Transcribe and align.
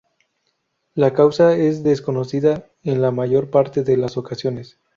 La 0.95 1.13
causa 1.13 1.55
es 1.55 1.83
desconocida 1.83 2.67
en 2.81 3.03
la 3.03 3.11
mayor 3.11 3.51
parte 3.51 3.83
de 3.83 3.97
las 3.97 4.17
ocasiones. 4.17 4.79